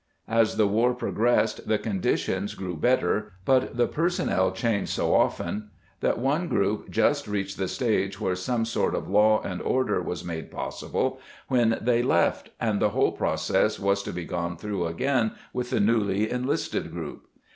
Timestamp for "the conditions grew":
1.67-2.75